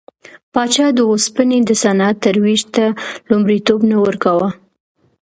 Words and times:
پاچا 0.53 0.87
د 0.97 0.99
اوسپنې 1.11 1.59
د 1.65 1.69
صنعت 1.83 2.15
ترویج 2.25 2.61
ته 2.75 2.85
لومړیتوب 3.29 3.79
نه 3.91 3.97
ورکاوه. 4.05 4.49